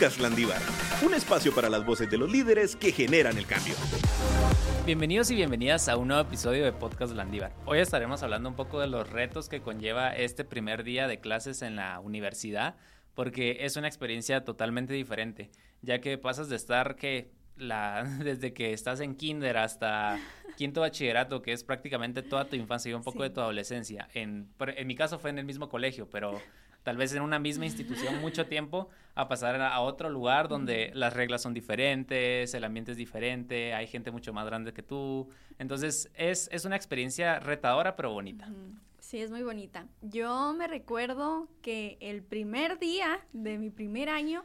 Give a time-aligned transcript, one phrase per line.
[0.00, 0.62] Podcast Landívar,
[1.04, 3.74] un espacio para las voces de los líderes que generan el cambio.
[4.86, 7.52] Bienvenidos y bienvenidas a un nuevo episodio de Podcast Landívar.
[7.66, 11.60] Hoy estaremos hablando un poco de los retos que conlleva este primer día de clases
[11.60, 12.76] en la universidad,
[13.14, 15.50] porque es una experiencia totalmente diferente,
[15.82, 20.18] ya que pasas de estar que la, desde que estás en kinder hasta
[20.56, 24.08] quinto bachillerato, que es prácticamente toda tu infancia y un poco de tu adolescencia.
[24.14, 26.40] En, en mi caso fue en el mismo colegio, pero
[26.82, 31.12] tal vez en una misma institución mucho tiempo, a pasar a otro lugar donde las
[31.12, 35.28] reglas son diferentes, el ambiente es diferente, hay gente mucho más grande que tú.
[35.58, 38.48] Entonces es, es una experiencia retadora pero bonita.
[39.00, 39.86] Sí, es muy bonita.
[40.02, 44.44] Yo me recuerdo que el primer día de mi primer año,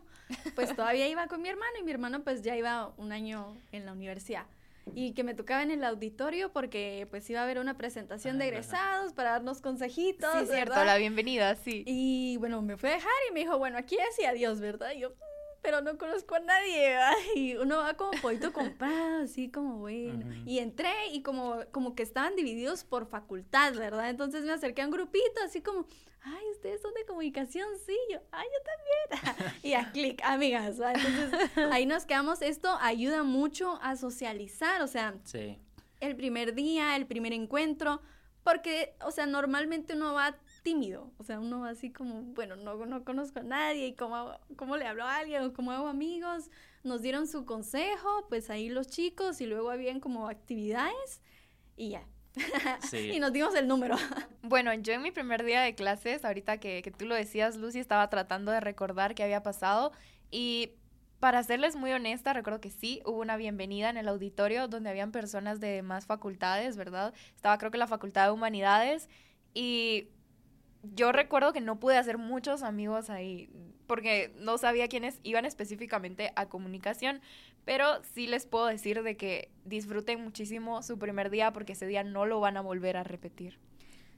[0.55, 3.85] pues todavía iba con mi hermano y mi hermano pues ya iba un año en
[3.85, 4.45] la universidad
[4.93, 8.47] y que me tocaba en el auditorio porque pues iba a haber una presentación de
[8.47, 10.29] egresados para darnos consejitos.
[10.39, 11.83] Sí, cierto, la bienvenida, sí.
[11.87, 14.91] Y bueno, me fue a dejar y me dijo, bueno, aquí es y adiós, ¿verdad?
[14.95, 15.13] Y yo,
[15.65, 16.95] pero no conozco a nadie,
[17.35, 20.31] y uno va como poquito comprado, así como bueno.
[20.45, 24.11] Y entré y como, como que estaban divididos por facultad, ¿verdad?
[24.11, 25.87] Entonces me acerqué a un grupito, así como,
[26.21, 29.55] ay, ustedes son de comunicación, sí, yo, ay, yo también.
[29.63, 32.43] y a clic, amigas, entonces ahí nos quedamos.
[32.43, 35.57] Esto ayuda mucho a socializar, o sea, sí.
[35.99, 38.01] el primer día, el primer encuentro,
[38.43, 42.87] porque, o sea, normalmente uno va tímido, o sea, uno va así como, bueno, no,
[42.87, 46.49] no conozco a nadie y cómo, cómo le hablo a alguien o cómo hago amigos.
[46.83, 51.21] Nos dieron su consejo, pues ahí los chicos y luego habían como actividades
[51.77, 52.03] y ya,
[53.13, 53.95] y nos dimos el número.
[54.41, 57.79] Bueno, yo en mi primer día de clases, ahorita que, que tú lo decías, Lucy,
[57.79, 59.91] estaba tratando de recordar qué había pasado
[60.29, 60.71] y
[61.19, 65.11] para serles muy honesta, recuerdo que sí, hubo una bienvenida en el auditorio donde habían
[65.11, 67.13] personas de más facultades, ¿verdad?
[67.35, 69.09] Estaba creo que la Facultad de Humanidades
[69.55, 70.09] y
[70.93, 73.49] yo recuerdo que no pude hacer muchos amigos ahí
[73.87, 77.21] porque no sabía quiénes iban específicamente a comunicación,
[77.65, 82.03] pero sí les puedo decir de que disfruten muchísimo su primer día porque ese día
[82.03, 83.59] no lo van a volver a repetir.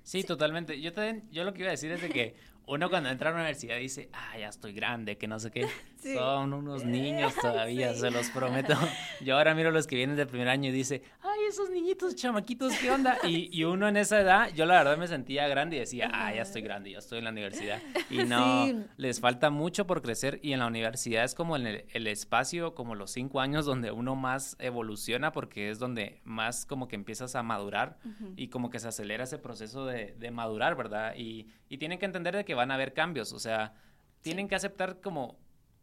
[0.03, 0.79] Sí, totalmente.
[0.79, 3.33] Yo también, yo lo que iba a decir es de que uno cuando entra a
[3.33, 5.67] la universidad dice, ah, ya estoy grande, que no sé qué.
[6.13, 8.73] Son unos niños todavía, se los prometo.
[9.21, 12.73] Yo ahora miro los que vienen del primer año y dice, ay, esos niñitos chamaquitos,
[12.77, 13.17] ¿qué onda?
[13.27, 16.33] Y, y uno en esa edad, yo la verdad me sentía grande y decía, ah,
[16.33, 17.81] ya estoy grande, ya estoy en la universidad.
[18.09, 22.07] Y no, les falta mucho por crecer y en la universidad es como el, el
[22.07, 26.95] espacio, como los cinco años donde uno más evoluciona porque es donde más como que
[26.95, 27.97] empiezas a madurar
[28.35, 31.15] y como que se acelera ese proceso de, de madurar, ¿verdad?
[31.17, 33.73] Y, y tienen que entender de que van a haber cambios, o sea,
[34.21, 35.37] tienen que aceptar como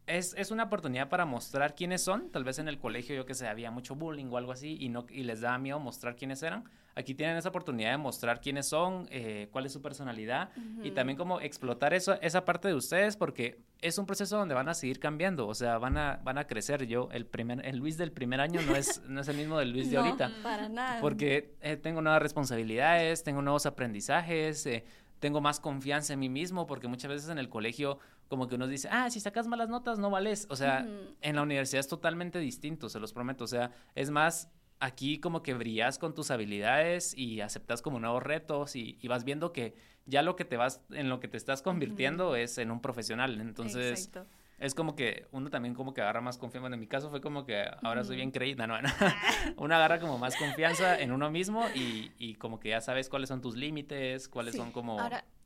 [0.06, 2.30] es, es, una oportunidad para mostrar quiénes son.
[2.30, 4.88] Tal vez en el colegio, yo que sé, había mucho bullying o algo así y,
[4.88, 6.64] no, y les da miedo mostrar quiénes eran.
[6.94, 10.50] Aquí tienen esa oportunidad de mostrar quiénes son, eh, cuál es su personalidad
[10.82, 14.68] y también como explotar eso, esa parte de ustedes porque es un proceso donde van
[14.68, 16.86] a seguir cambiando, o sea, van a, van a crecer.
[16.86, 19.72] Yo, el, primer, el Luis del primer año no es, no es el mismo del
[19.72, 20.30] Luis de ahorita.
[20.42, 21.00] Para nada.
[21.00, 24.64] Porque eh, tengo nuevas responsabilidades, tengo nuevos aprendizajes.
[24.66, 24.84] Eh,
[25.24, 27.98] tengo más confianza en mí mismo, porque muchas veces en el colegio
[28.28, 30.46] como que uno dice, ah, si sacas malas notas no vales.
[30.50, 30.86] O sea,
[31.20, 33.44] en la universidad es totalmente distinto, se los prometo.
[33.44, 38.22] O sea, es más, aquí como que brillas con tus habilidades y aceptas como nuevos
[38.22, 39.74] retos y, vas viendo que
[40.06, 43.40] ya lo que te vas, en lo que te estás convirtiendo es en un profesional.
[43.40, 44.10] Entonces...
[44.56, 46.62] Es como que uno también como que agarra más confianza.
[46.62, 48.88] Bueno, en mi caso fue como que ahora soy bien creída, no, no.
[49.56, 53.28] uno agarra como más confianza en uno mismo y, y como que ya sabes cuáles
[53.28, 54.96] son tus límites, cuáles son como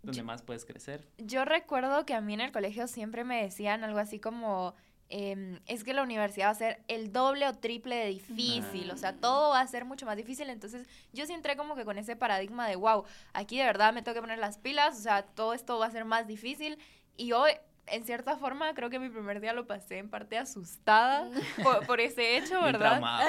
[0.02, 1.06] donde más puedes crecer.
[1.18, 4.74] Yo recuerdo que a mí en el colegio siempre me decían algo así como,
[5.08, 8.96] em, es que la universidad va a ser el doble o triple de difícil, o
[8.96, 11.98] sea, todo va a ser mucho más difícil, entonces yo sí entré como que con
[11.98, 15.22] ese paradigma de, wow, aquí de verdad me tengo que poner las pilas, o sea,
[15.22, 16.78] todo esto va a ser más difícil
[17.16, 17.52] y hoy...
[17.90, 21.26] En cierta forma, creo que mi primer día lo pasé en parte asustada
[21.86, 23.00] por, ese hecho, ¿verdad?
[23.00, 23.26] no,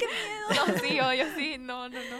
[0.00, 0.66] qué miedo.
[0.66, 2.16] No, sí, yo sí, no, no, no.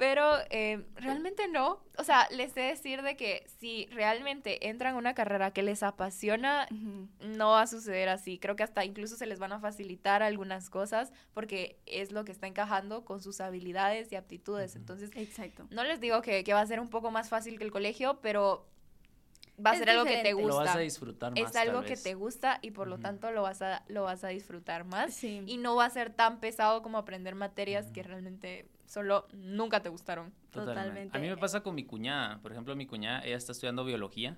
[0.00, 1.84] Pero eh, realmente no.
[1.98, 5.82] O sea, les sé decir de que si realmente entran a una carrera que les
[5.82, 6.66] apasiona,
[7.20, 8.38] no va a suceder así.
[8.38, 12.32] Creo que hasta incluso se les van a facilitar algunas cosas porque es lo que
[12.32, 14.74] está encajando con sus habilidades y aptitudes.
[14.74, 15.66] Entonces, Exacto.
[15.70, 18.20] no les digo que, que va a ser un poco más fácil que el colegio,
[18.22, 18.66] pero
[19.64, 20.48] va a ser algo que te gusta.
[20.48, 21.50] Lo vas a disfrutar más.
[21.50, 24.28] Es algo que te gusta y por lo tanto lo vas a, lo vas a
[24.28, 25.22] disfrutar más.
[25.24, 29.88] Y no va a ser tan pesado como aprender materias que realmente solo nunca te
[29.88, 30.32] gustaron.
[30.50, 31.16] Totalmente.
[31.16, 32.38] A mí me pasa con mi cuñada.
[32.40, 34.36] Por ejemplo, mi cuñada, ella está estudiando biología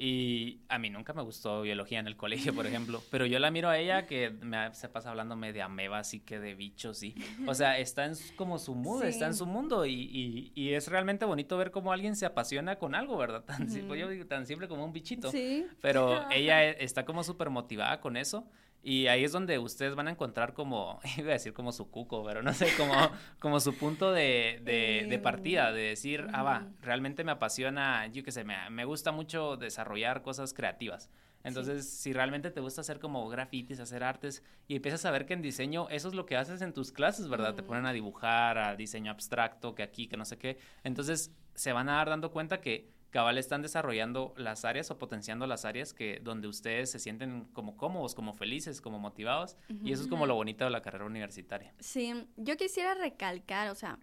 [0.00, 3.50] Y a mí nunca me gustó biología en el colegio, por ejemplo, pero yo la
[3.50, 7.16] miro a ella que me, se pasa hablándome de amebas y que de bichos y,
[7.48, 11.24] o sea, está en como su mundo, está en su mundo y, y, es realmente
[11.24, 13.42] bonito ver cómo alguien se apasiona con algo, ¿verdad?
[13.42, 15.66] Tan, simple, yo digo, tan simple como un bichito, sí.
[15.80, 18.46] pero ella está como súper motivada con eso
[18.82, 22.24] y ahí es donde ustedes van a encontrar como, iba a decir como su cuco,
[22.24, 22.94] pero no sé, como,
[23.38, 28.32] como su punto de, de, partida, de decir, ah, va, realmente me apasiona, yo qué
[28.32, 31.10] sé, me, me gusta mucho desarrollar cosas creativas.
[31.44, 35.34] Entonces, si realmente te gusta hacer como grafitis, hacer artes, y empiezas a ver que
[35.34, 37.54] en diseño eso es lo que haces en tus clases, ¿verdad?
[37.54, 40.58] Te ponen a dibujar, a diseño abstracto, que aquí, que no sé qué.
[40.82, 45.46] Entonces, se van a dar dando cuenta que cabal están desarrollando las áreas o potenciando
[45.46, 50.02] las áreas que donde ustedes se sienten como cómodos, como felices, como motivados y eso
[50.02, 51.74] es como lo bonito de la carrera universitaria.
[51.78, 53.98] Sí, yo quisiera recalcar, o sea,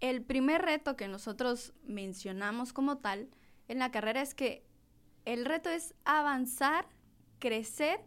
[0.00, 3.28] el primer reto que nosotros mencionamos como tal
[3.68, 4.64] en la carrera es que
[5.24, 6.86] el reto es avanzar,
[7.38, 8.00] crecer,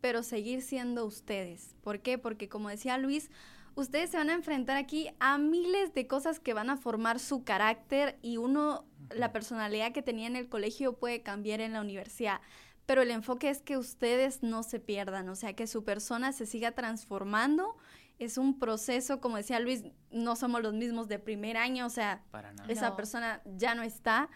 [0.00, 1.76] pero seguir siendo ustedes.
[1.82, 2.18] ¿Por qué?
[2.18, 3.30] Porque como decía Luis,
[3.74, 7.44] ustedes se van a enfrentar aquí a miles de cosas que van a formar su
[7.44, 12.40] carácter y uno, la personalidad que tenía en el colegio puede cambiar en la universidad.
[12.86, 16.46] Pero el enfoque es que ustedes no se pierdan, o sea, que su persona se
[16.46, 17.76] siga transformando.
[18.18, 22.22] Es un proceso, como decía Luis, no somos los mismos de primer año, o sea,
[22.68, 24.28] esa persona ya no está,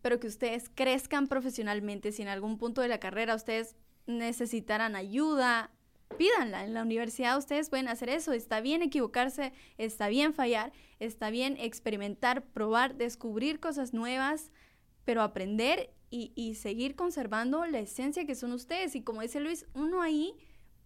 [0.00, 2.12] pero que ustedes crezcan profesionalmente.
[2.12, 3.76] Si en algún punto de la carrera ustedes
[4.06, 5.70] necesitaran ayuda,
[6.16, 6.64] pídanla.
[6.64, 8.32] En la universidad ustedes pueden hacer eso.
[8.32, 14.50] Está bien equivocarse, está bien fallar, está bien experimentar, probar, descubrir cosas nuevas,
[15.04, 18.94] pero aprender y, y seguir conservando la esencia que son ustedes.
[18.94, 20.34] Y como dice Luis, uno ahí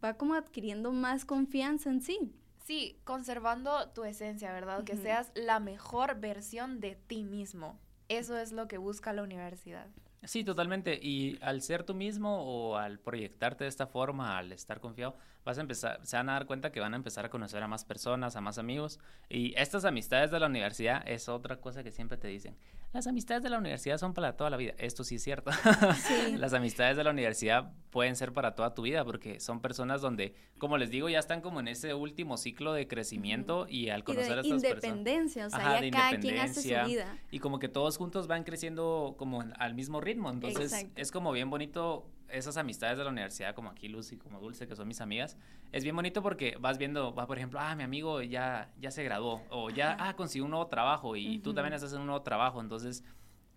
[0.02, 2.32] va como adquiriendo más confianza en sí.
[2.64, 4.84] Sí, conservando tu esencia, ¿verdad?
[4.84, 7.78] Que seas la mejor versión de ti mismo.
[8.08, 9.88] Eso es lo que busca la universidad.
[10.24, 10.98] Sí, totalmente.
[11.02, 15.58] Y al ser tú mismo o al proyectarte de esta forma, al estar confiado, vas
[15.58, 17.84] a empezar, se van a dar cuenta que van a empezar a conocer a más
[17.84, 19.00] personas, a más amigos.
[19.28, 22.56] Y estas amistades de la universidad es otra cosa que siempre te dicen.
[22.92, 24.74] Las amistades de la universidad son para toda la vida.
[24.76, 25.50] Esto sí es cierto.
[26.36, 30.34] Las amistades de la universidad pueden ser para toda tu vida porque son personas donde,
[30.58, 34.38] como les digo, ya están como en ese último ciclo de crecimiento y al conocer
[34.38, 37.18] a estas independencia, o sea, ya cada quien hace su vida.
[37.30, 40.30] Y como que todos juntos van creciendo como al mismo ritmo.
[40.30, 44.66] Entonces, es como bien bonito esas amistades de la universidad, como aquí Lucy, como Dulce,
[44.66, 45.36] que son mis amigas,
[45.70, 49.04] es bien bonito porque vas viendo, va por ejemplo, ah, mi amigo ya, ya se
[49.04, 52.22] graduó, o ya, ah, consiguió un nuevo trabajo, y tú también estás en un nuevo
[52.22, 53.04] trabajo, entonces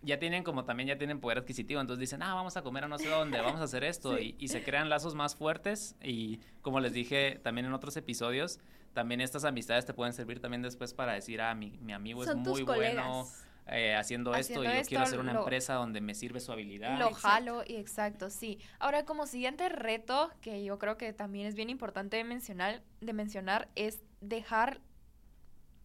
[0.02, 2.88] ya tienen como también ya tienen poder adquisitivo, entonces dicen, ah, vamos a comer a
[2.88, 6.40] no sé dónde, vamos a hacer esto, y, y, se crean lazos más fuertes, y
[6.62, 8.60] como les dije también en otros episodios,
[8.92, 12.34] también estas amistades te pueden servir también después para decir, ah, mi, mi amigo es
[12.34, 13.26] muy bueno
[13.68, 16.98] eh, haciendo, esto y yo quiero hacer una empresa donde me sirve su habilidad.
[16.98, 18.60] Lo jalo y exacto, sí.
[18.78, 23.12] Ahora, como siguiente reto, que yo creo que también es bien importante de mencionar, de
[23.12, 24.80] mencionar es dejar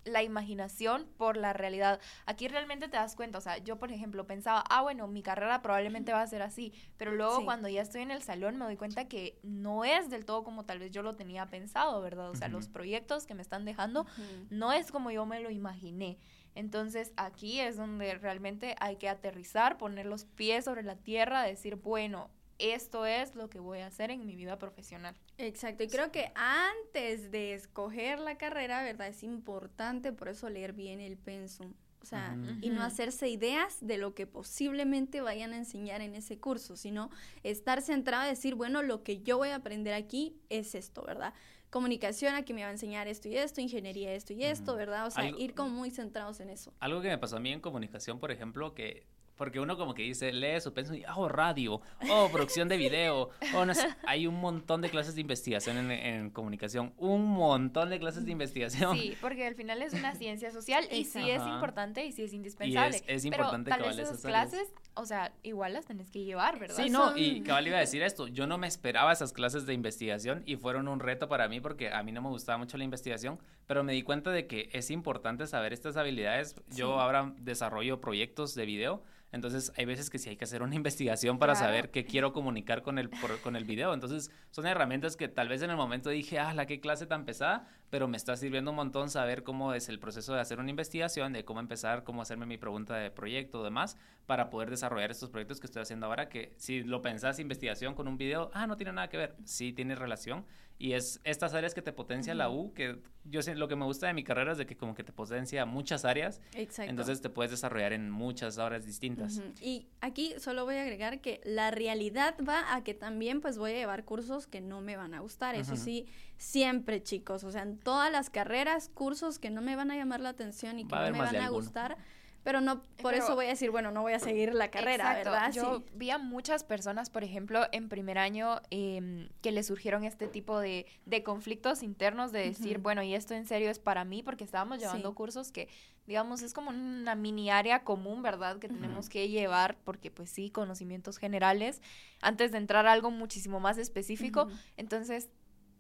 [0.04, 2.00] la imaginación por la realidad.
[2.26, 5.62] Aquí realmente te das cuenta, o sea, yo por ejemplo pensaba, ah, bueno, mi carrera
[5.62, 8.78] probablemente va a ser así, pero luego cuando ya estoy en el salón me doy
[8.78, 12.32] cuenta que no es del todo como tal vez yo lo tenía pensado, ¿verdad?
[12.32, 14.06] O sea, los proyectos que me están dejando
[14.50, 16.18] no es como yo me lo imaginé.
[16.56, 21.76] Entonces aquí es donde realmente hay que aterrizar, poner los pies sobre la tierra, decir,
[21.76, 25.16] bueno, esto es lo que voy a hacer en mi vida profesional.
[25.38, 29.08] Exacto, y creo que antes de escoger la carrera, ¿verdad?
[29.08, 31.74] Es importante por eso leer bien el pensum.
[32.02, 36.40] O sea, y no hacerse ideas de lo que posiblemente vayan a enseñar en ese
[36.40, 37.12] curso, sino
[37.44, 41.36] estar centrado y decir, bueno, lo que yo voy a aprender aquí es esto, ¿verdad?
[41.72, 45.08] Comunicación aquí me va a enseñar esto y esto, ingeniería esto y esto, ¿verdad?
[45.08, 46.72] O sea, ir como muy centrados en eso.
[46.80, 49.08] Algo que me pasó a mí en comunicación, por ejemplo, que
[49.42, 51.82] porque uno como que dice, lee su pensum y, oh, radio,
[52.12, 53.88] oh, producción de video, oh, no sé.
[54.06, 58.96] Hay un montón de clases de investigación en, comunicación, un montón de clases de investigación.
[58.96, 62.34] Sí, porque al final es una ciencia social y sí es importante y sí es
[62.34, 63.02] indispensable.
[63.08, 66.76] es, importante Pero tal vez esas clases, o sea, igual las tenés que llevar, ¿verdad?
[66.76, 69.74] Sí, no, y cabal iba a decir esto, yo no me esperaba esas clases de
[69.74, 72.84] investigación y fueron un reto para mí porque a mí no me gustaba mucho la
[72.84, 76.58] investigación, pero me di cuenta de que es importante saber estas habilidades.
[76.70, 80.76] Yo ahora desarrollo proyectos de video entonces, hay veces que sí hay que hacer una
[80.82, 83.10] investigación para saber qué quiero comunicar con el,
[83.44, 83.94] con el video.
[83.94, 87.26] Entonces, son herramientas que tal vez en el momento dije, ah, la qué clase tan
[87.26, 90.70] pesada, pero me está sirviendo un montón saber cómo es el proceso de hacer una
[90.70, 95.30] investigación, de cómo empezar, cómo hacerme mi pregunta de proyecto, demás, para poder desarrollar estos
[95.30, 98.78] proyectos que estoy haciendo ahora, que si lo pensás investigación con un video, ah, no
[98.78, 100.46] tiene nada que ver, sí tiene relación
[100.82, 103.86] Y es estas áreas que te potencia la U, que yo sé, lo que me
[103.86, 106.42] gusta de mi carrera es de que como que te potencia muchas áreas.
[106.56, 106.90] Exacto.
[106.90, 109.44] Entonces te puedes desarrollar en muchas áreas distintas.
[109.62, 113.74] Y aquí solo voy a agregar que la realidad va a que también pues voy
[113.74, 115.54] a llevar cursos que no me van a gustar.
[115.54, 116.08] Eso sí,
[116.38, 117.44] siempre chicos.
[117.44, 120.80] O sea, en todas las carreras, cursos que no me van a llamar la atención
[120.80, 122.00] y que no me van a gustar
[122.44, 125.52] pero no por eso voy a decir, bueno, no voy a seguir la carrera, ¿verdad?
[125.52, 130.28] Yo vi a muchas personas, por ejemplo, en primer año em, que le surgieron este
[130.28, 134.24] tipo de, de conflictos internos de decir, bueno, y esto en serio es para mí,
[134.24, 135.70] porque estábamos llevando cursos que,
[136.08, 138.58] digamos, es como una mini área común, ¿verdad?
[138.58, 141.82] Que tenemos que llevar, porque pues sí, conocimientos generales,
[142.22, 144.48] antes de entrar a algo muchísimo más específico.
[144.78, 145.30] Entonces,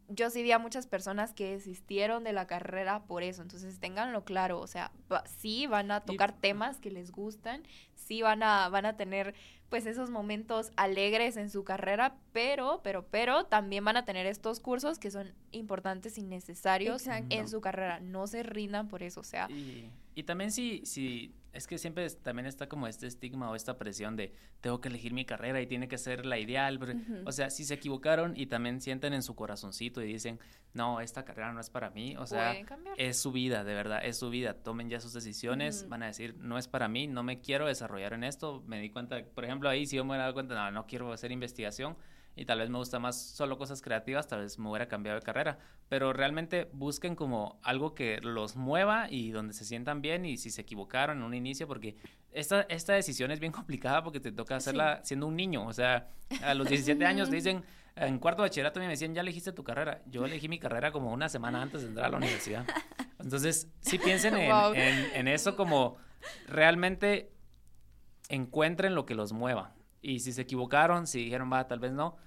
[0.07, 4.23] yo sí vi a muchas personas que desistieron de la carrera por eso, entonces ténganlo
[4.23, 4.91] claro, o sea,
[5.25, 7.63] sí van a tocar temas que les gustan,
[7.95, 9.33] sí van a, van a tener
[9.69, 14.59] pues esos momentos alegres en su carrera, pero, pero, pero también van a tener estos
[14.59, 19.23] cursos que son importantes y necesarios en su carrera, no se rindan por eso, o
[19.23, 19.47] sea.
[19.49, 23.77] Y, y también si, si es que siempre también está como este estigma o esta
[23.77, 26.79] presión de tengo que elegir mi carrera y tiene que ser la ideal.
[27.25, 30.39] O sea, si se equivocaron y también sienten en su corazoncito y dicen,
[30.73, 32.55] no, esta carrera no es para mí, o sea,
[32.97, 34.53] es su vida, de verdad, es su vida.
[34.53, 38.13] Tomen ya sus decisiones, van a decir, no es para mí, no me quiero desarrollar
[38.13, 38.63] en esto.
[38.67, 41.31] Me di cuenta, por ejemplo, ahí si yo me dado cuenta, no, no quiero hacer
[41.31, 41.97] investigación
[42.41, 45.23] y tal vez me gusta más solo cosas creativas, tal vez me hubiera cambiado de
[45.23, 45.59] carrera.
[45.89, 50.49] Pero realmente busquen como algo que los mueva y donde se sientan bien y si
[50.49, 51.97] se equivocaron en un inicio, porque
[52.31, 55.67] esta, esta decisión es bien complicada porque te toca hacerla siendo un niño.
[55.67, 56.09] O sea,
[56.43, 57.63] a los 17 años te dicen,
[57.95, 60.01] en cuarto de bachillerato me decían, ya elegiste tu carrera.
[60.07, 62.65] Yo elegí mi carrera como una semana antes de entrar a la universidad.
[63.19, 65.97] Entonces, sí piensen en, en, en eso como
[66.47, 67.31] realmente
[68.29, 69.75] encuentren lo que los mueva.
[70.01, 72.17] Y si se equivocaron, si dijeron, va, tal vez no,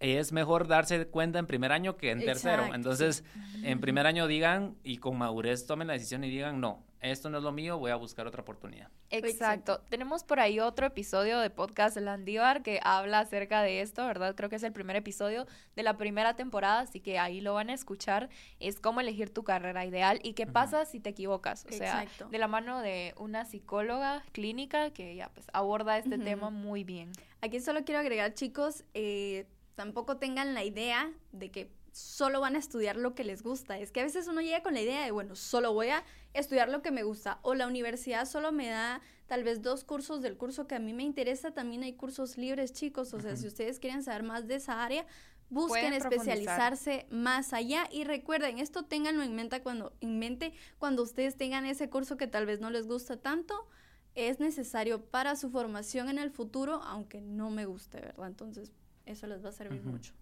[0.00, 2.74] es mejor darse cuenta en primer año que en tercero.
[2.74, 3.24] Entonces,
[3.62, 7.38] en primer año digan y con madurez tomen la decisión y digan, no, esto no
[7.38, 8.90] es lo mío, voy a buscar otra oportunidad.
[9.10, 9.80] Exacto.
[9.88, 14.34] Tenemos por ahí otro episodio de podcast Landívar que habla acerca de esto, ¿verdad?
[14.34, 17.70] Creo que es el primer episodio de la primera temporada, así que ahí lo van
[17.70, 18.28] a escuchar.
[18.58, 21.66] Es cómo elegir tu carrera ideal y qué pasa si te equivocas.
[21.70, 26.50] O sea, de la mano de una psicóloga clínica que ya pues aborda este tema
[26.50, 27.12] muy bien.
[27.40, 29.46] Aquí solo quiero agregar, chicos, eh,
[29.78, 33.78] tampoco tengan la idea de que solo van a estudiar lo que les gusta.
[33.78, 36.02] Es que a veces uno llega con la idea de, bueno, solo voy a
[36.34, 37.38] estudiar lo que me gusta.
[37.42, 40.92] O la universidad solo me da tal vez dos cursos del curso que a mí
[40.94, 41.52] me interesa.
[41.52, 43.14] También hay cursos libres, chicos.
[43.14, 45.06] O sea, si ustedes quieren saber más de esa área,
[45.48, 47.88] busquen especializarse más allá.
[47.92, 52.26] Y recuerden, esto ténganlo en mente cuando, en mente cuando ustedes tengan ese curso que
[52.26, 53.68] tal vez no les gusta tanto.
[54.16, 58.26] Es necesario para su formación en el futuro, aunque no me guste, ¿verdad?
[58.26, 58.72] Entonces,
[59.08, 60.12] eso les va a servir mucho.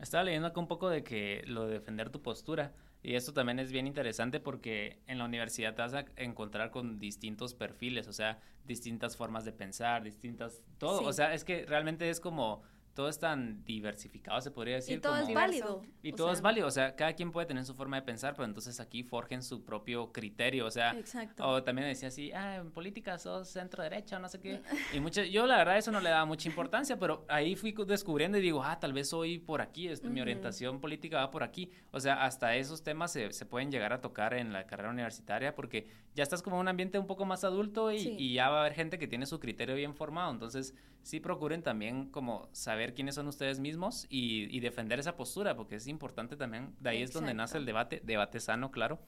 [0.00, 2.74] Estaba leyendo acá un poco de que lo de defender tu postura.
[3.04, 6.98] Y esto también es bien interesante porque en la universidad te vas a encontrar con
[6.98, 12.08] distintos perfiles, o sea, distintas formas de pensar, distintas, todo, o sea, es que realmente
[12.08, 12.62] es como
[12.94, 14.98] todo es tan diversificado, se podría decir.
[14.98, 15.82] Y todo es válido.
[16.02, 18.44] Y todo es válido, o sea, cada quien puede tener su forma de pensar, pero
[18.44, 21.46] entonces aquí forjen su propio criterio, o sea, Exacto.
[21.46, 24.60] o también decía así, ah, en política sos centro derecha, no sé qué,
[24.92, 28.36] y mucho, yo la verdad eso no le daba mucha importancia, pero ahí fui descubriendo
[28.38, 31.70] y digo, ah, tal vez soy por aquí, es, mi orientación política va por aquí,
[31.92, 35.54] o sea, hasta esos temas se, se, pueden llegar a tocar en la carrera universitaria
[35.54, 38.58] porque ya estás como en un ambiente un poco más adulto y, y ya va
[38.58, 42.94] a haber gente que tiene su criterio bien formado, entonces sí procuren también como saber
[42.94, 47.12] quiénes son ustedes mismos y, defender esa postura, porque es importante también, de ahí es
[47.12, 49.00] donde nace el debate, debate sano, claro,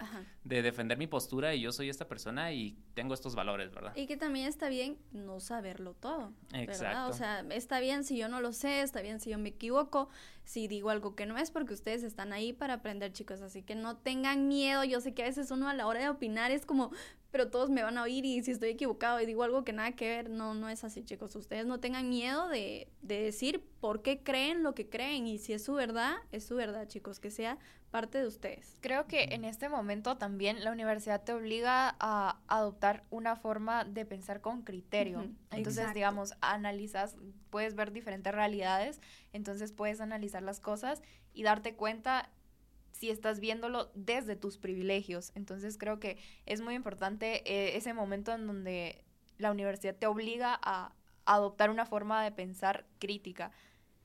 [0.42, 3.94] de defender mi postura y yo soy esta persona y tengo estos valores, ¿verdad?
[3.94, 7.08] Y que también está bien no saberlo todo, ¿verdad?
[7.08, 10.08] O sea, está bien si yo no lo sé, está bien si yo me equivoco,
[10.42, 13.76] si digo algo que no es, porque ustedes están ahí para aprender, chicos, así que
[13.76, 16.66] no tengan miedo, yo sé que a veces uno a la hora de opinar es
[16.66, 16.90] como,
[17.34, 19.90] pero todos me van a oír y si estoy equivocado y digo algo que nada
[19.90, 21.34] que ver, no, no es así, chicos.
[21.34, 25.52] Ustedes no tengan miedo de, de decir por qué creen lo que creen y si
[25.52, 27.58] es su verdad, es su verdad, chicos, que sea
[27.90, 28.76] parte de ustedes.
[28.82, 34.06] Creo que en este momento también la universidad te obliga a adoptar una forma de
[34.06, 35.28] pensar con criterio.
[35.50, 37.16] Entonces, digamos, analizas,
[37.50, 39.00] puedes ver diferentes realidades,
[39.32, 42.30] entonces puedes analizar las cosas y darte cuenta
[42.94, 45.32] si estás viéndolo desde tus privilegios.
[45.34, 49.04] Entonces creo que es muy importante eh, ese momento en donde
[49.36, 53.50] la universidad te obliga a adoptar una forma de pensar crítica.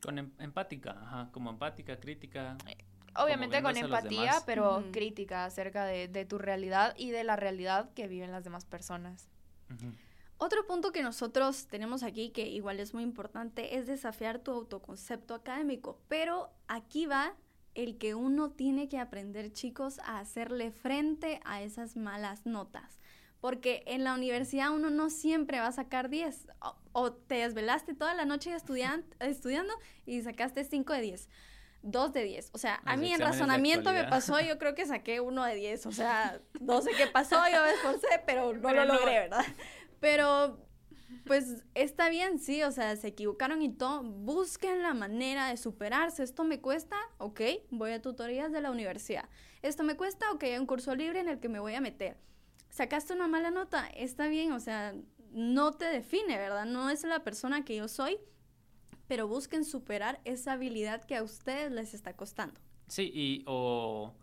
[0.02, 2.58] Con em, empática, ajá, como empática, crítica.
[2.66, 2.78] Eh,
[3.16, 8.08] obviamente con empatía, pero crítica acerca de, de, tu realidad y de la realidad que
[8.08, 9.30] viven las demás personas.
[10.40, 15.36] Otro punto que nosotros tenemos aquí, que igual es muy importante, es desafiar tu autoconcepto
[15.36, 16.02] académico.
[16.08, 17.36] Pero aquí va
[17.76, 23.00] el que uno tiene que aprender, chicos, a hacerle frente a esas malas notas.
[23.42, 26.48] Porque en la universidad uno no siempre va a sacar 10.
[26.92, 29.74] O, te desvelaste toda la noche estudiando
[30.06, 31.30] y sacaste 5 de 10.
[31.82, 32.50] 2 de 10.
[32.54, 35.86] O sea, a mí en razonamiento me pasó, yo creo que saqué 1 de 10.
[35.86, 39.46] O sea, no sé qué pasó, yo me esforcé, pero no lo logré, ¿verdad?
[40.02, 40.69] Pero
[41.26, 44.04] pues está bien, sí, o sea, se equivocaron y todo.
[44.04, 46.24] Busquen la manera de superarse.
[46.24, 49.30] Esto me cuesta, ok, voy a tutorías de la universidad.
[49.62, 52.18] Esto me cuesta, ok, hay un curso libre en el que me voy a meter.
[52.70, 54.96] Sacaste una mala nota, está bien, o sea,
[55.32, 56.66] no te define, ¿verdad?
[56.66, 58.18] No es la persona que yo soy,
[59.08, 62.60] pero busquen superar esa habilidad que a ustedes les está costando.
[62.88, 64.14] Sí, y o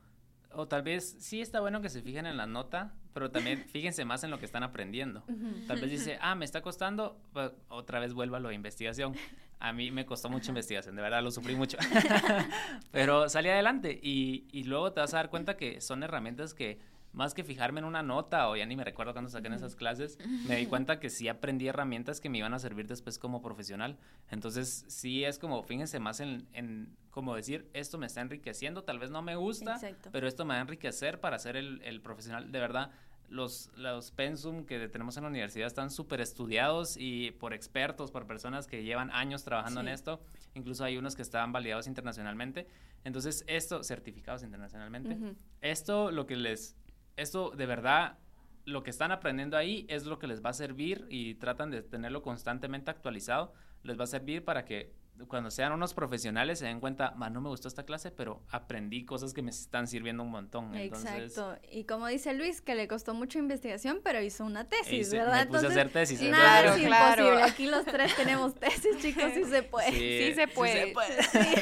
[0.56, 4.04] o tal vez sí está bueno que se fijen en la nota, pero también fíjense
[4.04, 5.24] más en lo que están aprendiendo.
[5.66, 9.14] Tal vez dice, ah, me está costando, pues, otra vez vuelva a la investigación.
[9.58, 11.78] A mí me costó mucha investigación, de verdad lo sufrí mucho.
[12.92, 16.78] pero salí adelante y, y luego te vas a dar cuenta que son herramientas que
[17.16, 19.74] más que fijarme en una nota o ya ni me recuerdo cuando saqué en esas
[19.74, 23.40] clases, me di cuenta que sí aprendí herramientas que me iban a servir después como
[23.40, 23.96] profesional.
[24.30, 28.98] Entonces, sí es como, fíjense más en, en como decir, esto me está enriqueciendo, tal
[28.98, 29.80] vez no me gusta,
[30.12, 32.52] pero esto me va a enriquecer para ser el, el profesional.
[32.52, 32.90] De verdad,
[33.28, 38.26] los, los pensum que tenemos en la universidad están súper estudiados y por expertos, por
[38.26, 40.20] personas que llevan años trabajando en esto.
[40.54, 42.66] Incluso hay unos que están validados internacionalmente.
[43.04, 45.18] Entonces, esto, certificados internacionalmente.
[45.60, 46.76] Esto lo que les
[47.16, 48.18] esto de verdad,
[48.64, 51.82] lo que están aprendiendo ahí es lo que les va a servir y tratan de
[51.82, 53.52] tenerlo constantemente actualizado,
[53.82, 54.92] les va a servir para que
[55.28, 59.32] cuando sean unos profesionales se den cuenta, no me gustó esta clase, pero aprendí cosas
[59.32, 60.74] que me están sirviendo un montón.
[60.76, 61.56] Exacto.
[61.70, 65.46] Y como dice Luis, que le costó mucha investigación, pero hizo una tesis, ¿verdad?
[65.46, 66.20] Me puse a hacer tesis.
[66.22, 67.42] Nada es imposible.
[67.42, 69.90] Aquí los tres tenemos tesis, chicos, sí se puede.
[69.90, 70.94] Sí, se puede.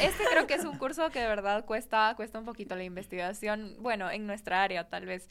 [0.02, 3.76] Este creo que es un curso que de verdad cuesta, cuesta un poquito la investigación,
[3.80, 5.28] bueno, en nuestra área tal vez.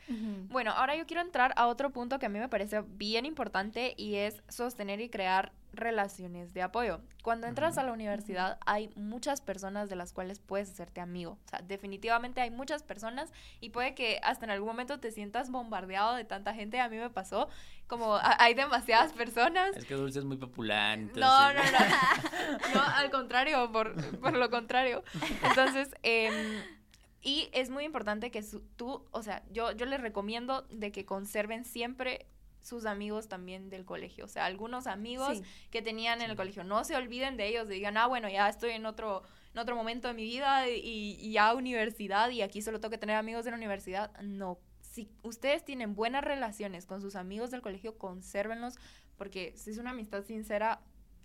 [0.49, 3.93] Bueno, ahora yo quiero entrar a otro punto que a mí me parece bien importante
[3.97, 7.01] y es sostener y crear relaciones de apoyo.
[7.23, 11.37] Cuando entras a la universidad hay muchas personas de las cuales puedes hacerte amigo.
[11.45, 15.49] O sea, definitivamente hay muchas personas y puede que hasta en algún momento te sientas
[15.49, 16.79] bombardeado de tanta gente.
[16.79, 17.49] A mí me pasó
[17.87, 19.75] como hay demasiadas personas.
[19.75, 20.97] Es que Dulce es muy popular.
[20.99, 22.73] No, no, no.
[22.75, 25.03] no, al contrario, por, por lo contrario.
[25.43, 26.61] Entonces, eh,
[27.21, 28.43] y es muy importante que
[28.75, 32.27] tú, o sea, yo, yo les recomiendo de que conserven siempre
[32.63, 34.25] sus amigos también del colegio.
[34.25, 36.63] O sea, algunos amigos que tenían en el colegio.
[36.63, 39.21] No se olviden de ellos, digan, ah, bueno, ya estoy en otro,
[39.53, 42.97] en otro momento de mi vida y, y ya universidad y aquí solo tengo que
[42.97, 44.11] tener amigos de la universidad.
[44.21, 44.57] No.
[44.81, 48.75] Si ustedes tienen buenas relaciones con sus amigos del colegio, consérvenlos,
[49.17, 50.81] porque si es una amistad sincera,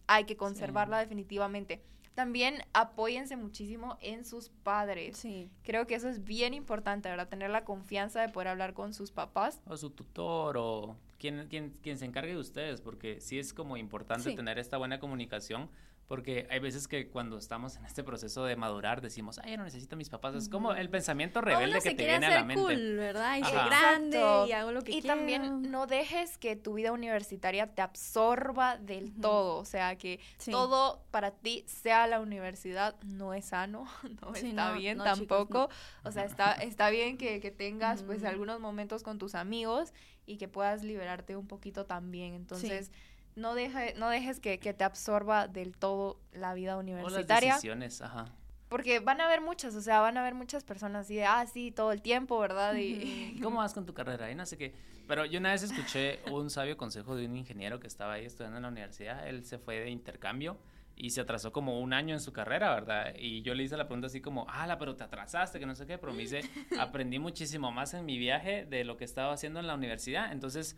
[0.06, 1.82] hay que conservarla definitivamente.
[2.14, 5.18] También apóyense muchísimo en sus padres.
[5.18, 5.52] Sí.
[5.62, 7.28] Creo que eso es bien importante, ¿verdad?
[7.28, 9.60] Tener la confianza de poder hablar con sus papás.
[9.66, 13.76] O su tutor o quien, quien, quien se encargue de ustedes, porque sí es como
[13.76, 15.68] importante tener esta buena comunicación
[16.08, 19.64] porque hay veces que cuando estamos en este proceso de madurar decimos, ay, yo no
[19.64, 20.34] necesito a mis papás.
[20.34, 22.62] Es como el pensamiento rebelde que te viene a la mente.
[22.62, 23.36] Cool, ¿verdad?
[23.36, 24.18] Y grande
[24.48, 29.12] y hago lo que y también no dejes que tu vida universitaria te absorba del
[29.20, 29.58] todo.
[29.58, 30.18] O sea, que
[30.50, 33.86] todo para ti sea la universidad no es sano,
[34.22, 35.68] no está bien tampoco.
[36.04, 39.92] o sea, está, está bien que, que tengas pues algunos momentos con tus amigos
[40.24, 42.32] y que puedas liberarte un poquito también.
[42.32, 42.92] Entonces
[43.38, 47.36] no, deje, no dejes que, te absorba del todo la vida universitaria.
[47.36, 48.26] O las decisiones, ajá.
[48.68, 51.46] Porque van a haber muchas, o sea, van a haber muchas personas así de, ah,
[51.46, 52.74] sí, todo el tiempo, ¿verdad?
[52.74, 54.30] Y, ¿Cómo vas con tu carrera?
[54.30, 54.74] Y no sé qué.
[55.06, 58.58] Pero yo una vez escuché un sabio consejo de un ingeniero que estaba ahí estudiando
[58.58, 59.26] en la universidad.
[59.26, 60.58] Él se fue de intercambio
[60.98, 63.14] y se atrasó como un año en su carrera, ¿verdad?
[63.16, 65.86] Y yo le hice la pregunta así como, ah, pero te atrasaste, que no sé
[65.86, 66.40] qué, pero me dice,
[66.78, 70.32] aprendí muchísimo más en mi viaje de lo que estaba haciendo en la universidad.
[70.32, 70.76] Entonces,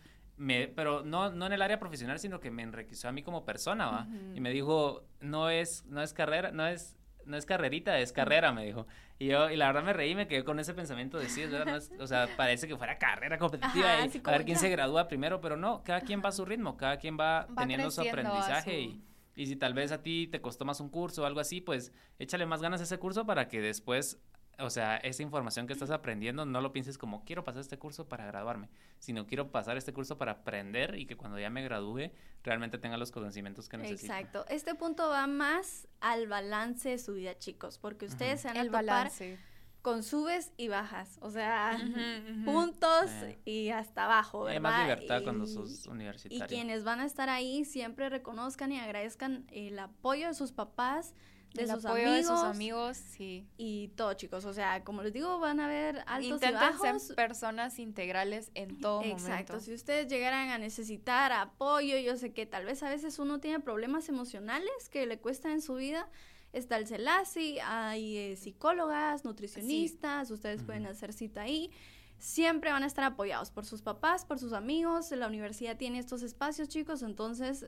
[0.75, 3.91] pero no, no en el área profesional, sino que me enriqueció a mí como persona,
[3.91, 4.09] ¿va?
[4.35, 8.53] Y me dijo, no es, no es carrera, no es, no es carrerita, es carrera,
[8.53, 8.87] me dijo.
[9.19, 11.83] Y yo, y la verdad me reí, me quedé con ese pensamiento de sí, ¿verdad?
[11.99, 15.57] o sea, parece que fuera carrera competitiva y a ver quién se gradúa primero, pero
[15.57, 19.05] no, cada quien va a su ritmo, cada quien va, teniendo su aprendizaje y,
[19.37, 21.93] y si tal vez a ti te costó más un curso o algo así, pues
[22.19, 24.19] échale más ganas a ese curso para que después
[24.63, 28.09] o sea, esa información que estás aprendiendo, no lo pienses como quiero pasar este curso
[28.09, 28.69] para graduarme,
[28.99, 32.11] sino quiero pasar este curso para aprender y que cuando ya me gradúe
[32.43, 34.13] realmente tenga los conocimientos que necesito.
[34.13, 34.45] Exacto.
[34.49, 38.61] Este punto va más al balance de su vida, chicos, porque ustedes se van a
[38.61, 39.39] El balance.
[39.83, 41.79] con subes y bajas, o sea,
[42.45, 43.11] puntos
[43.45, 44.57] y hasta abajo, ¿verdad?
[44.57, 46.45] Hay más libertad cuando sos universitario.
[46.45, 51.15] Y quienes van a estar ahí siempre reconozcan y agradezcan el apoyo de sus papás,
[51.55, 52.17] de sus apoyo amigos.
[52.17, 53.47] de sus amigos, sí.
[53.57, 54.45] Y todo, chicos.
[54.45, 57.03] O sea, como les digo, van a haber altos Intenten y bajos.
[57.03, 59.61] ser personas integrales en todo Exacto, momento.
[59.61, 63.61] si ustedes llegaran a necesitar apoyo, yo sé que tal vez a veces uno tiene
[63.61, 66.09] problemas emocionales que le cuestan en su vida.
[66.53, 71.71] Está el CELASI, hay eh, psicólogas, nutricionistas, ustedes pueden hacer cita ahí.
[72.19, 75.11] Siempre van a estar apoyados por sus papás, por sus amigos.
[75.13, 77.67] La universidad tiene estos espacios, chicos, entonces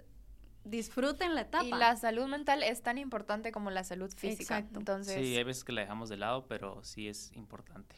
[0.64, 1.64] disfruten la etapa.
[1.64, 4.58] Y la salud mental es tan importante como la salud física.
[4.58, 4.78] Exacto.
[4.78, 7.94] Entonces, Sí, hay veces que la dejamos de lado, pero sí es importante.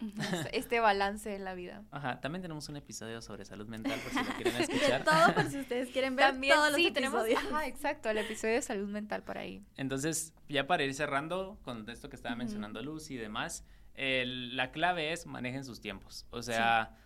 [0.52, 1.82] este balance en la vida.
[1.90, 5.04] Ajá, también tenemos un episodio sobre salud mental por si lo quieren de escuchar.
[5.04, 8.54] todo, por si ustedes quieren ver También, todos los sí, tenemos, ajá, exacto, el episodio
[8.54, 9.62] de salud mental por ahí.
[9.76, 14.70] Entonces, ya para ir cerrando con esto que estaba mencionando Luz y demás, el- la
[14.72, 16.26] clave es manejen sus tiempos.
[16.30, 16.96] O sea,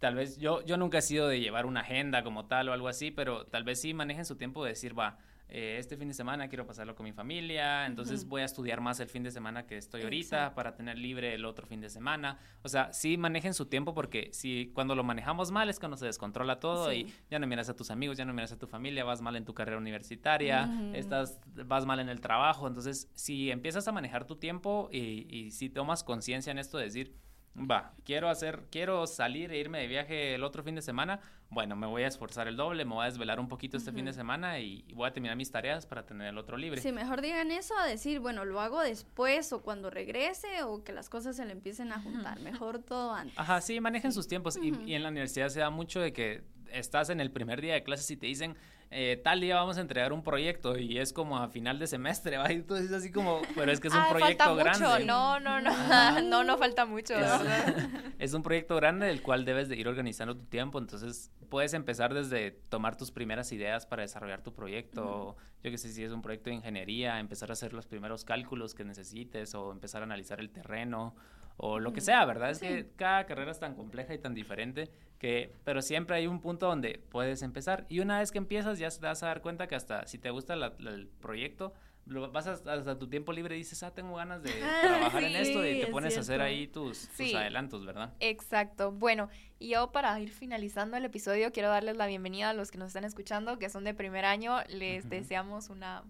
[0.00, 2.88] tal vez yo, yo nunca he sido de llevar una agenda como tal o algo
[2.88, 5.18] así, pero tal vez sí manejen su tiempo de decir, va,
[5.52, 9.00] eh, este fin de semana quiero pasarlo con mi familia, entonces voy a estudiar más
[9.00, 10.54] el fin de semana que estoy ahorita Exacto.
[10.54, 12.38] para tener libre el otro fin de semana.
[12.62, 16.06] O sea, sí manejen su tiempo porque si cuando lo manejamos mal es cuando se
[16.06, 16.98] descontrola todo Sí.
[17.08, 19.34] y ya no miras a tus amigos, ya no miras a tu familia, vas mal
[19.34, 22.68] en tu carrera universitaria, estás, vas mal en el trabajo.
[22.68, 26.84] Entonces, si empiezas a manejar tu tiempo y, y si tomas conciencia en esto de
[26.84, 27.16] decir,
[27.56, 31.74] va, quiero hacer, quiero salir e irme de viaje el otro fin de semana, bueno,
[31.74, 34.12] me voy a esforzar el doble, me voy a desvelar un poquito este fin de
[34.12, 36.80] semana y, voy a terminar mis tareas para tener el otro libre.
[36.80, 40.92] Sí, mejor digan eso a decir, bueno, lo hago después o cuando regrese o que
[40.92, 42.38] las cosas se le empiecen a juntar.
[42.40, 43.36] Mejor todo antes.
[43.36, 44.56] Ajá, sí, manejen sus tiempos.
[44.56, 47.74] Y- y, en la universidad se da mucho de que estás en el primer día
[47.74, 48.56] de clases y te dicen,
[48.92, 52.36] eh, tal día vamos a entregar un proyecto y es como a final de semestre,
[52.38, 52.52] ¿va?
[52.52, 54.86] Y tú dices así como, pero es que es un Ah, proyecto falta grande.
[54.86, 55.04] mucho.
[55.06, 56.20] No, no, no.
[56.22, 57.30] no, no falta mucho, Es-.
[58.18, 62.12] Es un proyecto grande del cual debes de ir organizando tu tiempo, entonces puedes empezar
[62.12, 66.20] desde tomar tus primeras ideas para desarrollar tu proyecto, yo que sé si es un
[66.20, 70.38] proyecto de ingeniería, empezar a hacer los primeros cálculos que necesites o empezar a analizar
[70.40, 71.14] el terreno
[71.62, 72.50] o lo que sea, ¿verdad?
[72.50, 72.66] Es Sí.
[72.66, 76.66] que cada carrera es tan compleja y tan diferente que, pero siempre hay un punto
[76.66, 79.74] donde puedes empezar y una vez que empiezas ya te vas a dar cuenta que
[79.74, 81.74] hasta si te gusta la- la- el proyecto,
[82.06, 85.22] lo vas hasta, hasta tu tiempo libre y dices, ah, tengo ganas de Ah, trabajar
[85.22, 88.14] en esto y te es pones a hacer ahí tus, tus adelantos, ¿verdad?
[88.20, 88.90] Exacto.
[88.90, 92.78] Bueno, y yo para ir finalizando el episodio quiero darles la bienvenida a los que
[92.78, 94.56] nos están escuchando, que son de primer año.
[94.70, 96.02] Les deseamos una,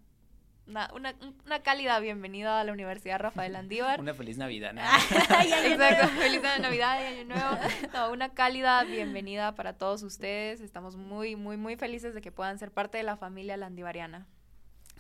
[0.70, 4.00] una, una, una cálida bienvenida a la Universidad Rafael Andívar.
[4.00, 4.72] Una feliz Navidad.
[4.72, 4.80] ¿no?
[5.11, 7.59] Exacto, feliz Navidad y Año Nuevo.
[7.92, 10.61] No, una cálida bienvenida para todos ustedes.
[10.61, 14.26] Estamos muy, muy, muy felices de que puedan ser parte de la familia landivariana.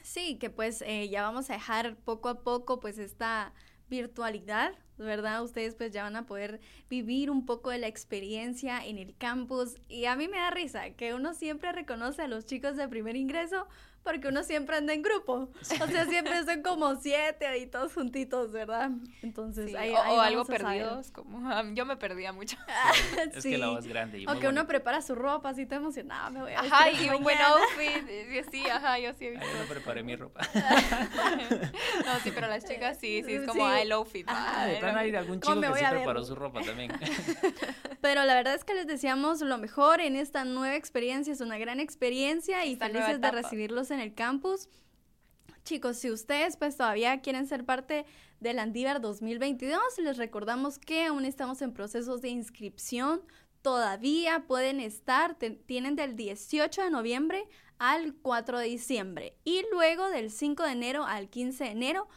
[0.02, 3.52] Sí, que pues eh, ya vamos a dejar poco a poco pues esta
[3.88, 4.72] virtualidad,
[5.04, 5.42] ¿verdad?
[5.42, 9.76] Ustedes pues ya van a poder vivir un poco de la experiencia en el campus
[9.88, 13.16] y a mí me da risa que uno siempre reconoce a los chicos de primer
[13.16, 13.66] ingreso
[14.02, 18.50] porque uno siempre anda en grupo, o sea, siempre son como siete ahí todos juntitos,
[18.50, 18.90] ¿verdad?
[19.20, 22.56] Entonces, Sí, ahí, o, ahí o algo perdidos, como ah, yo me perdía mucho.
[23.34, 23.50] Es Sí.
[23.50, 24.18] que la voz grande.
[24.20, 26.90] Y O muy que uno prepara su ropa así todo emocionado, me voy a Ajá,
[26.90, 28.08] y un buen outfit.
[28.32, 29.44] y así, ajá, yo sí he visto.
[29.46, 30.40] Ahí no preparé mi ropa.
[32.04, 33.60] No, sí, pero las chicas sí, sí, es como Sí.
[33.62, 34.26] ah, el outfit.
[34.28, 36.92] Ah, hay algún ¿Cómo chico que sí preparó su ropa también.
[38.00, 41.32] Pero la verdad es que les deseamos lo mejor en esta nueva experiencia.
[41.32, 44.68] Es una gran experiencia y Esta felices de recibirlos en el campus.
[45.64, 48.06] Chicos, si ustedes pues todavía quieren ser parte
[48.40, 53.22] del Andívar 2022, les recordamos que aún estamos en procesos de inscripción.
[53.62, 57.44] Todavía pueden estar, te- tienen del 18 de noviembre
[57.78, 62.08] al 4 de diciembre y luego del 5 de enero al 15 de enero.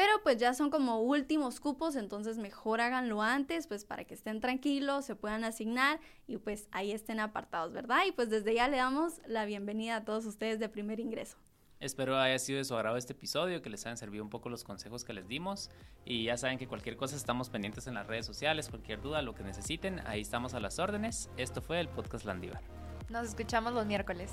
[0.00, 4.40] Pero pues ya son como últimos cupos, entonces mejor háganlo antes, pues para que estén
[4.40, 8.04] tranquilos, se puedan asignar y pues ahí estén apartados, ¿verdad?
[8.08, 11.36] Y pues desde ya le damos la bienvenida a todos ustedes de primer ingreso.
[11.80, 14.64] Espero haya sido de su agrado este episodio, que les hayan servido un poco los
[14.64, 15.68] consejos que les dimos.
[16.06, 19.34] Y ya saben que cualquier cosa estamos pendientes en las redes sociales, cualquier duda, lo
[19.34, 21.28] que necesiten, ahí estamos a las órdenes.
[21.36, 22.62] Esto fue el podcast Landívar.
[23.10, 24.32] Nos escuchamos los miércoles.